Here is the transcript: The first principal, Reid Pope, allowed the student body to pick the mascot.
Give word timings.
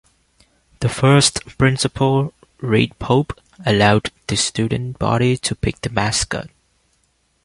The 0.79 0.89
first 0.89 1.45
principal, 1.59 2.33
Reid 2.59 2.97
Pope, 2.97 3.39
allowed 3.67 4.09
the 4.25 4.35
student 4.35 4.97
body 4.97 5.37
to 5.37 5.53
pick 5.53 5.79
the 5.81 5.91
mascot. 5.91 6.49